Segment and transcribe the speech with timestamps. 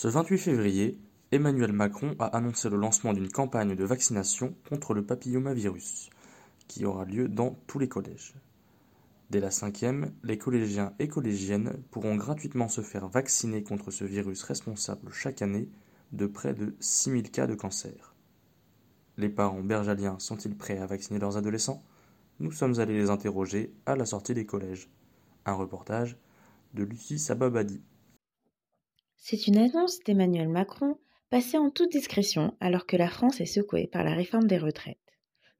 [0.00, 0.98] Ce 28 février,
[1.30, 6.08] Emmanuel Macron a annoncé le lancement d'une campagne de vaccination contre le papillomavirus,
[6.68, 8.32] qui aura lieu dans tous les collèges.
[9.28, 14.42] Dès la cinquième, les collégiens et collégiennes pourront gratuitement se faire vacciner contre ce virus
[14.42, 15.68] responsable chaque année
[16.12, 18.14] de près de 6000 cas de cancer.
[19.18, 21.84] Les parents bergaliens sont-ils prêts à vacciner leurs adolescents?
[22.38, 24.88] Nous sommes allés les interroger à la sortie des collèges.
[25.44, 26.16] Un reportage
[26.72, 27.82] de Lucie Sababadi.
[29.22, 30.96] C'est une annonce d'Emmanuel Macron
[31.28, 34.96] passée en toute discrétion alors que la France est secouée par la réforme des retraites.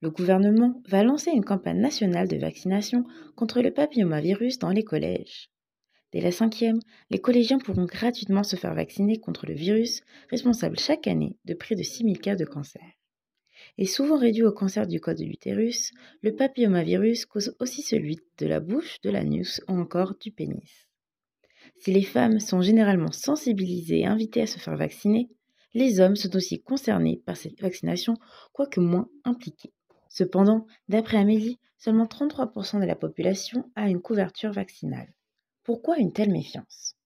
[0.00, 3.04] Le gouvernement va lancer une campagne nationale de vaccination
[3.36, 5.50] contre le papillomavirus dans les collèges.
[6.10, 6.80] Dès la cinquième,
[7.10, 11.74] les collégiens pourront gratuitement se faire vacciner contre le virus responsable chaque année de près
[11.74, 12.82] de 6000 cas de cancer.
[13.76, 18.46] Et souvent réduit au cancer du col de l'utérus, le papillomavirus cause aussi celui de
[18.46, 20.89] la bouche, de l'anus ou encore du pénis.
[21.80, 25.30] Si les femmes sont généralement sensibilisées et invitées à se faire vacciner,
[25.72, 28.14] les hommes sont aussi concernés par cette vaccination,
[28.52, 29.72] quoique moins impliqués.
[30.10, 35.14] Cependant, d'après Amélie, seulement 33% de la population a une couverture vaccinale.
[35.64, 36.96] Pourquoi une telle méfiance?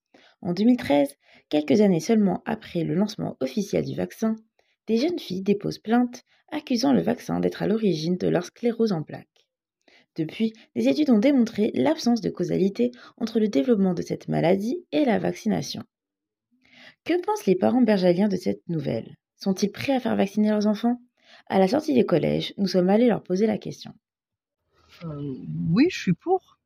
[0.41, 1.15] En 2013,
[1.51, 4.35] quelques années seulement après le lancement officiel du vaccin,
[4.89, 9.05] des jeunes filles déposent plainte accusant le vaccin d'être à l'origine de leur sclérose en
[9.05, 9.29] plaques.
[10.17, 15.05] Depuis, des études ont démontré l'absence de causalité entre le développement de cette maladie et
[15.05, 15.83] la vaccination.
[17.05, 19.17] Que pensent les parents bergaliens de cette nouvelle?
[19.37, 21.01] Sont-ils prêts à faire vacciner leurs enfants?
[21.49, 23.93] À la sortie des collèges, nous sommes allés leur poser la question.
[25.05, 25.35] Euh,
[25.71, 26.59] oui, je suis pour.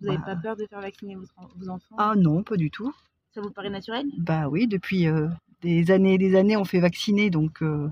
[0.00, 0.24] Vous n'avez Bah.
[0.26, 1.96] pas peur de faire vacciner vos, vos enfants?
[1.98, 2.94] Ah non, pas du tout.
[3.34, 4.06] Ça vous paraît naturel?
[4.18, 5.28] Bah oui, depuis euh,
[5.60, 7.90] des années et des années, on fait vacciner, donc euh,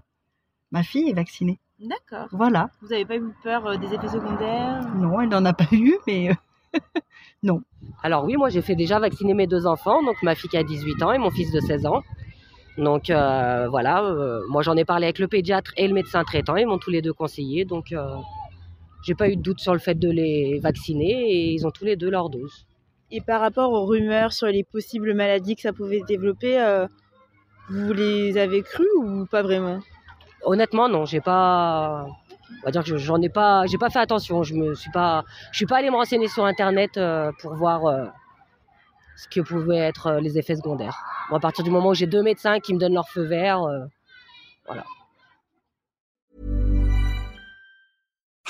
[0.71, 1.59] ma fille est vaccinée.
[1.83, 2.29] D'accord.
[2.33, 2.71] Voilà.
[2.81, 5.97] Vous n'avez pas eu peur euh, des effets secondaires Non, elle n'en a pas eu,
[6.07, 6.35] mais euh,
[8.03, 10.63] Alors oui, moi j'ai fait déjà vacciner mes deux enfants, donc ma fille qui a
[10.63, 12.03] 18 ans et mon fils de 16 ans.
[12.79, 16.57] Donc euh, voilà, euh, moi j'en ai parlé avec le pédiatre et le médecin traitant,
[16.57, 18.17] ils m'ont tous les deux conseillé, donc euh,
[19.03, 21.85] j'ai pas eu de doute sur le fait de les vacciner et ils ont tous
[21.85, 22.67] les deux leur dose.
[23.11, 26.87] Et par rapport aux rumeurs sur les possibles maladies que ça pouvait développer, euh,
[27.69, 29.81] vous les avez crues ou pas vraiment?
[30.45, 32.07] Honnêtement non, j'ai pas,
[32.63, 34.91] on va dire que je- j'en ai pas, j'ai pas fait attention, je me suis
[34.91, 35.23] pas,
[35.53, 38.07] je suis pas allé me renseigner sur internet euh, pour voir euh,
[39.17, 40.97] ce que pouvaient être euh, les effets secondaires.
[41.31, 43.63] Moi à partir du moment où j'ai deux médecins qui me donnent leur feu vert.
[43.63, 43.85] euh,